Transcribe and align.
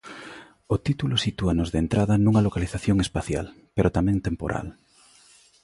O 0.73 0.75
título 0.87 1.15
sitúanos 1.25 1.69
de 1.73 1.79
entrada 1.83 2.13
nunha 2.23 2.45
localización 2.47 2.97
espacial, 3.05 3.45
pero 3.75 3.93
tamén 3.97 4.17
temporal. 4.27 4.67